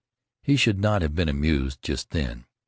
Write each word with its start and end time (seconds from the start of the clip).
He 0.41 0.55
should 0.55 0.79
not 0.79 1.03
have 1.03 1.13
been 1.13 1.29
amused 1.29 1.83
just 1.83 2.09
then. 2.09 2.45